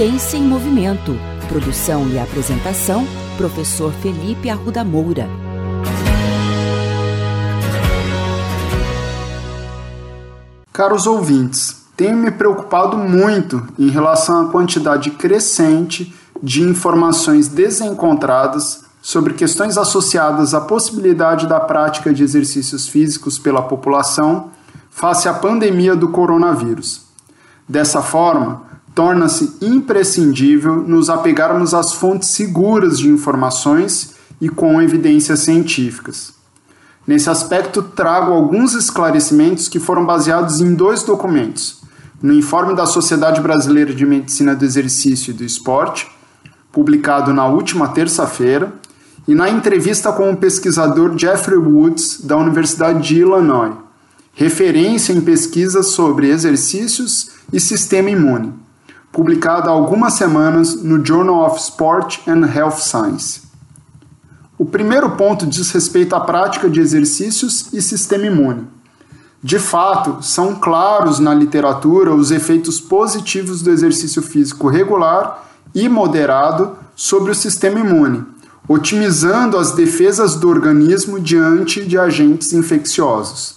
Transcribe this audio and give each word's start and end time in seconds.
Ciência 0.00 0.38
em 0.38 0.44
Movimento. 0.44 1.14
Produção 1.46 2.08
e 2.08 2.18
apresentação, 2.18 3.06
professor 3.36 3.92
Felipe 3.92 4.48
Arruda 4.48 4.82
Moura. 4.82 5.28
Caros 10.72 11.06
ouvintes, 11.06 11.84
tenho 11.98 12.16
me 12.16 12.30
preocupado 12.30 12.96
muito 12.96 13.62
em 13.78 13.90
relação 13.90 14.40
à 14.40 14.50
quantidade 14.50 15.10
crescente 15.10 16.14
de 16.42 16.62
informações 16.62 17.48
desencontradas 17.48 18.82
sobre 19.02 19.34
questões 19.34 19.76
associadas 19.76 20.54
à 20.54 20.62
possibilidade 20.62 21.46
da 21.46 21.60
prática 21.60 22.10
de 22.10 22.22
exercícios 22.22 22.88
físicos 22.88 23.38
pela 23.38 23.60
população 23.60 24.48
face 24.90 25.28
à 25.28 25.34
pandemia 25.34 25.94
do 25.94 26.08
coronavírus. 26.08 27.02
Dessa 27.68 28.00
forma, 28.00 28.69
torna-se 28.94 29.56
imprescindível 29.60 30.76
nos 30.76 31.08
apegarmos 31.08 31.74
às 31.74 31.92
fontes 31.92 32.30
seguras 32.30 32.98
de 32.98 33.08
informações 33.08 34.14
e 34.40 34.48
com 34.48 34.80
evidências 34.80 35.40
científicas. 35.40 36.32
Nesse 37.06 37.30
aspecto, 37.30 37.82
trago 37.82 38.32
alguns 38.32 38.74
esclarecimentos 38.74 39.68
que 39.68 39.78
foram 39.78 40.04
baseados 40.04 40.60
em 40.60 40.74
dois 40.74 41.02
documentos: 41.02 41.80
no 42.22 42.32
Informe 42.32 42.74
da 42.74 42.86
Sociedade 42.86 43.40
Brasileira 43.40 43.94
de 43.94 44.04
Medicina 44.04 44.54
do 44.54 44.64
Exercício 44.64 45.30
e 45.30 45.34
do 45.34 45.44
Esporte, 45.44 46.08
publicado 46.72 47.32
na 47.32 47.46
última 47.46 47.88
terça-feira, 47.88 48.72
e 49.26 49.34
na 49.34 49.48
entrevista 49.48 50.12
com 50.12 50.30
o 50.30 50.36
pesquisador 50.36 51.16
Jeffrey 51.16 51.58
Woods, 51.58 52.20
da 52.22 52.36
Universidade 52.36 53.06
de 53.06 53.20
Illinois, 53.20 53.74
referência 54.34 55.12
em 55.12 55.20
pesquisas 55.20 55.88
sobre 55.88 56.30
exercícios 56.30 57.30
e 57.52 57.60
sistema 57.60 58.10
imune, 58.10 58.52
publicada 59.12 59.68
há 59.68 59.72
algumas 59.72 60.14
semanas 60.14 60.82
no 60.82 61.04
Journal 61.04 61.44
of 61.44 61.58
Sport 61.58 62.20
and 62.28 62.46
Health 62.46 62.78
Science. 62.78 63.42
O 64.58 64.64
primeiro 64.64 65.10
ponto 65.12 65.46
diz 65.46 65.70
respeito 65.70 66.14
à 66.14 66.20
prática 66.20 66.68
de 66.68 66.80
exercícios 66.80 67.72
e 67.72 67.80
sistema 67.80 68.26
imune. 68.26 68.66
De 69.42 69.58
fato, 69.58 70.22
são 70.22 70.56
claros 70.56 71.18
na 71.18 71.32
literatura 71.32 72.14
os 72.14 72.30
efeitos 72.30 72.78
positivos 72.78 73.62
do 73.62 73.70
exercício 73.70 74.20
físico 74.20 74.68
regular 74.68 75.48
e 75.74 75.88
moderado 75.88 76.76
sobre 76.94 77.32
o 77.32 77.34
sistema 77.34 77.80
imune, 77.80 78.22
otimizando 78.68 79.56
as 79.56 79.72
defesas 79.72 80.34
do 80.34 80.48
organismo 80.48 81.18
diante 81.18 81.82
de 81.84 81.98
agentes 81.98 82.52
infecciosos. 82.52 83.56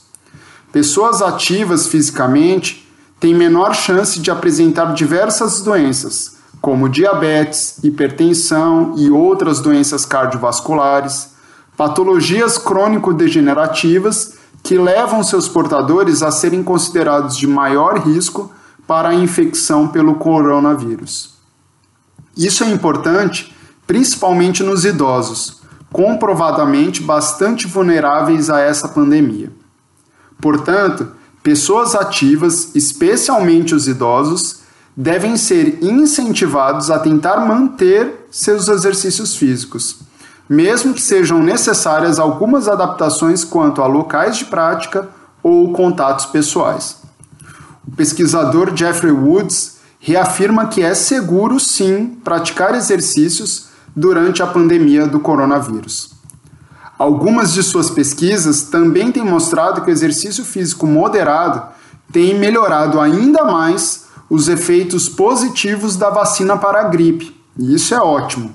Pessoas 0.72 1.22
ativas 1.22 1.86
fisicamente 1.86 2.83
têm 3.24 3.34
menor 3.34 3.74
chance 3.74 4.20
de 4.20 4.30
apresentar 4.30 4.94
diversas 4.94 5.62
doenças, 5.62 6.36
como 6.60 6.90
diabetes, 6.90 7.82
hipertensão 7.82 8.96
e 8.98 9.10
outras 9.10 9.62
doenças 9.62 10.04
cardiovasculares, 10.04 11.30
patologias 11.78 12.58
crônico-degenerativas 12.58 14.34
que 14.62 14.78
levam 14.78 15.24
seus 15.24 15.48
portadores 15.48 16.22
a 16.22 16.32
serem 16.32 16.62
considerados 16.62 17.38
de 17.38 17.48
maior 17.48 17.98
risco 18.00 18.52
para 18.86 19.08
a 19.08 19.16
infecção 19.16 19.88
pelo 19.88 20.16
coronavírus. 20.16 21.36
Isso 22.36 22.66
é 22.66 22.70
importante 22.70 23.56
principalmente 23.88 24.64
nos 24.64 24.84
idosos, 24.84 25.62
comprovadamente 25.94 27.02
bastante 27.02 27.68
vulneráveis 27.68 28.50
a 28.50 28.60
essa 28.60 28.90
pandemia. 28.90 29.50
Portanto, 30.42 31.23
Pessoas 31.44 31.94
ativas, 31.94 32.74
especialmente 32.74 33.76
os 33.76 33.86
idosos, 33.86 34.62
devem 34.96 35.36
ser 35.36 35.84
incentivados 35.84 36.90
a 36.90 36.98
tentar 37.00 37.46
manter 37.46 38.28
seus 38.32 38.70
exercícios 38.70 39.36
físicos, 39.36 39.98
mesmo 40.48 40.94
que 40.94 41.02
sejam 41.02 41.44
necessárias 41.44 42.18
algumas 42.18 42.70
adaptações 42.70 43.44
quanto 43.44 43.82
a 43.82 43.88
locais 43.88 44.38
de 44.38 44.46
prática 44.46 45.10
ou 45.42 45.74
contatos 45.74 46.26
pessoais. 46.28 46.98
O 47.86 47.92
pesquisador 47.92 48.72
Jeffrey 48.74 49.12
Woods 49.12 49.80
reafirma 50.00 50.68
que 50.68 50.82
é 50.82 50.94
seguro 50.94 51.60
sim 51.60 52.18
praticar 52.24 52.74
exercícios 52.74 53.68
durante 53.94 54.42
a 54.42 54.48
pandemia 54.48 55.06
do 55.06 55.20
coronavírus. 55.20 56.13
Algumas 57.04 57.52
de 57.52 57.62
suas 57.62 57.90
pesquisas 57.90 58.64
também 58.64 59.12
têm 59.12 59.26
mostrado 59.26 59.82
que 59.82 59.90
o 59.90 59.92
exercício 59.92 60.46
físico 60.46 60.88
moderado 60.88 61.62
tem 62.14 62.40
melhorado 62.40 62.98
ainda 62.98 63.44
mais 63.44 64.06
os 64.30 64.48
efeitos 64.48 65.10
positivos 65.10 65.98
da 65.98 66.10
vacina 66.10 66.56
para 66.56 66.80
a 66.80 66.84
gripe, 66.86 67.38
e 67.60 67.76
isso 67.76 67.94
é 67.94 68.00
ótimo. 68.00 68.54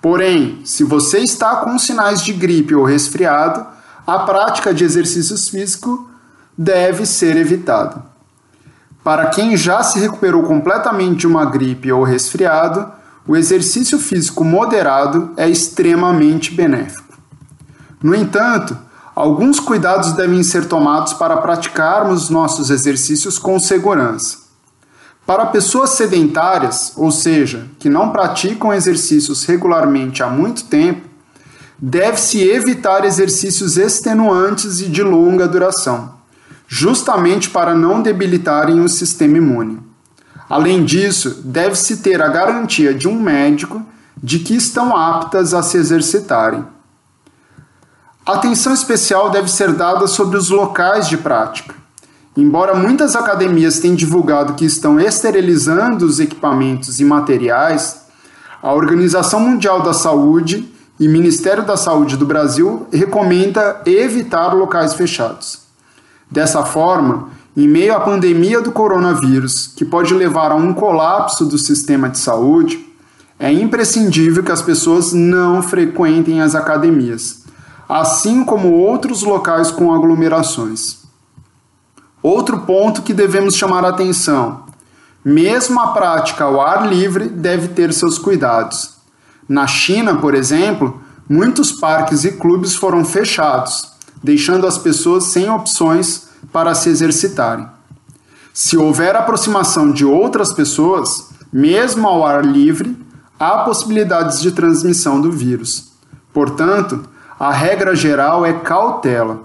Porém, 0.00 0.62
se 0.64 0.84
você 0.84 1.18
está 1.18 1.56
com 1.56 1.78
sinais 1.78 2.22
de 2.22 2.32
gripe 2.32 2.74
ou 2.74 2.82
resfriado, 2.82 3.66
a 4.06 4.20
prática 4.20 4.72
de 4.72 4.82
exercícios 4.82 5.46
físicos 5.50 6.00
deve 6.56 7.04
ser 7.04 7.36
evitada. 7.36 8.06
Para 9.04 9.26
quem 9.26 9.54
já 9.54 9.82
se 9.82 9.98
recuperou 9.98 10.44
completamente 10.44 11.18
de 11.18 11.26
uma 11.26 11.44
gripe 11.44 11.92
ou 11.92 12.04
resfriado, 12.04 12.90
o 13.28 13.36
exercício 13.36 13.98
físico 13.98 14.42
moderado 14.42 15.32
é 15.36 15.46
extremamente 15.46 16.54
benéfico. 16.54 17.05
No 18.02 18.14
entanto, 18.14 18.76
alguns 19.14 19.58
cuidados 19.58 20.12
devem 20.12 20.42
ser 20.42 20.66
tomados 20.66 21.12
para 21.14 21.38
praticarmos 21.38 22.28
nossos 22.30 22.70
exercícios 22.70 23.38
com 23.38 23.58
segurança. 23.58 24.46
Para 25.26 25.46
pessoas 25.46 25.90
sedentárias, 25.90 26.92
ou 26.96 27.10
seja, 27.10 27.66
que 27.80 27.88
não 27.88 28.10
praticam 28.10 28.72
exercícios 28.72 29.44
regularmente 29.44 30.22
há 30.22 30.28
muito 30.28 30.64
tempo, 30.64 31.08
deve-se 31.78 32.40
evitar 32.40 33.04
exercícios 33.04 33.76
extenuantes 33.76 34.80
e 34.80 34.86
de 34.86 35.02
longa 35.02 35.48
duração, 35.48 36.14
justamente 36.68 37.50
para 37.50 37.74
não 37.74 38.02
debilitarem 38.02 38.80
o 38.80 38.88
sistema 38.88 39.38
imune. 39.38 39.80
Além 40.48 40.84
disso, 40.84 41.42
deve-se 41.44 41.96
ter 41.96 42.22
a 42.22 42.28
garantia 42.28 42.94
de 42.94 43.08
um 43.08 43.20
médico 43.20 43.82
de 44.22 44.38
que 44.38 44.54
estão 44.54 44.96
aptas 44.96 45.52
a 45.52 45.62
se 45.62 45.76
exercitarem. 45.76 46.64
Atenção 48.26 48.74
especial 48.74 49.30
deve 49.30 49.48
ser 49.48 49.72
dada 49.74 50.08
sobre 50.08 50.36
os 50.36 50.50
locais 50.50 51.08
de 51.08 51.16
prática. 51.16 51.76
Embora 52.36 52.74
muitas 52.74 53.14
academias 53.14 53.78
tenham 53.78 53.94
divulgado 53.94 54.54
que 54.54 54.64
estão 54.64 54.98
esterilizando 54.98 56.04
os 56.04 56.18
equipamentos 56.18 56.98
e 56.98 57.04
materiais, 57.04 58.00
a 58.60 58.74
Organização 58.74 59.38
Mundial 59.38 59.80
da 59.80 59.92
Saúde 59.92 60.68
e 60.98 61.06
Ministério 61.06 61.64
da 61.64 61.76
Saúde 61.76 62.16
do 62.16 62.26
Brasil 62.26 62.88
recomenda 62.92 63.80
evitar 63.86 64.56
locais 64.56 64.94
fechados. 64.94 65.60
Dessa 66.28 66.64
forma, 66.64 67.28
em 67.56 67.68
meio 67.68 67.94
à 67.94 68.00
pandemia 68.00 68.60
do 68.60 68.72
coronavírus, 68.72 69.68
que 69.68 69.84
pode 69.84 70.12
levar 70.12 70.50
a 70.50 70.56
um 70.56 70.74
colapso 70.74 71.46
do 71.46 71.56
sistema 71.56 72.08
de 72.08 72.18
saúde, 72.18 72.84
é 73.38 73.52
imprescindível 73.52 74.42
que 74.42 74.50
as 74.50 74.62
pessoas 74.62 75.12
não 75.12 75.62
frequentem 75.62 76.42
as 76.42 76.56
academias 76.56 77.45
assim 77.88 78.44
como 78.44 78.72
outros 78.72 79.22
locais 79.22 79.70
com 79.70 79.94
aglomerações. 79.94 81.04
Outro 82.22 82.60
ponto 82.60 83.02
que 83.02 83.14
devemos 83.14 83.54
chamar 83.54 83.84
a 83.84 83.90
atenção: 83.90 84.64
mesmo 85.24 85.80
a 85.80 85.88
prática 85.88 86.44
ao 86.44 86.60
ar 86.60 86.88
livre 86.88 87.28
deve 87.28 87.68
ter 87.68 87.92
seus 87.92 88.18
cuidados. 88.18 88.96
Na 89.48 89.66
China, 89.66 90.16
por 90.16 90.34
exemplo, 90.34 91.00
muitos 91.28 91.72
parques 91.72 92.24
e 92.24 92.32
clubes 92.32 92.74
foram 92.74 93.04
fechados, 93.04 93.92
deixando 94.22 94.66
as 94.66 94.76
pessoas 94.76 95.24
sem 95.24 95.48
opções 95.48 96.28
para 96.52 96.74
se 96.74 96.88
exercitarem. 96.88 97.68
Se 98.52 98.76
houver 98.76 99.14
aproximação 99.14 99.92
de 99.92 100.04
outras 100.04 100.52
pessoas, 100.52 101.28
mesmo 101.52 102.08
ao 102.08 102.24
ar 102.24 102.44
livre, 102.44 102.96
há 103.38 103.58
possibilidades 103.58 104.40
de 104.40 104.50
transmissão 104.50 105.20
do 105.20 105.30
vírus. 105.30 105.92
Portanto, 106.32 107.06
a 107.38 107.52
regra 107.52 107.94
geral 107.94 108.46
é 108.46 108.52
cautela. 108.52 109.40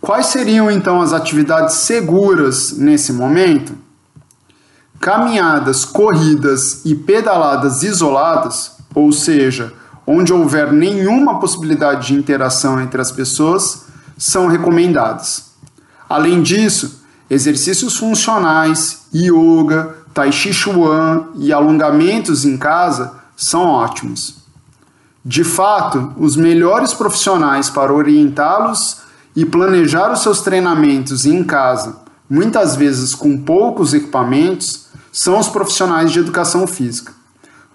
Quais 0.00 0.26
seriam 0.26 0.70
então 0.70 1.00
as 1.00 1.12
atividades 1.12 1.76
seguras 1.76 2.72
nesse 2.72 3.12
momento? 3.12 3.74
Caminhadas, 5.00 5.84
corridas 5.84 6.84
e 6.84 6.94
pedaladas 6.94 7.82
isoladas, 7.82 8.72
ou 8.94 9.10
seja, 9.12 9.72
onde 10.06 10.32
houver 10.32 10.72
nenhuma 10.72 11.38
possibilidade 11.38 12.08
de 12.08 12.14
interação 12.14 12.80
entre 12.80 13.00
as 13.00 13.10
pessoas, 13.10 13.84
são 14.18 14.46
recomendadas. 14.48 15.52
Além 16.08 16.42
disso, 16.42 17.02
exercícios 17.30 17.96
funcionais, 17.96 19.06
yoga, 19.14 19.96
tai 20.12 20.30
chi 20.30 20.52
chuan 20.52 21.28
e 21.36 21.52
alongamentos 21.52 22.44
em 22.44 22.56
casa 22.58 23.14
são 23.36 23.66
ótimos. 23.66 24.41
De 25.24 25.44
fato, 25.44 26.12
os 26.16 26.36
melhores 26.36 26.92
profissionais 26.92 27.70
para 27.70 27.92
orientá-los 27.92 28.98
e 29.36 29.44
planejar 29.44 30.12
os 30.12 30.20
seus 30.20 30.40
treinamentos 30.40 31.24
em 31.24 31.44
casa, 31.44 31.96
muitas 32.28 32.74
vezes 32.74 33.14
com 33.14 33.38
poucos 33.38 33.94
equipamentos, 33.94 34.86
são 35.12 35.38
os 35.38 35.48
profissionais 35.48 36.10
de 36.10 36.18
educação 36.18 36.66
física. 36.66 37.12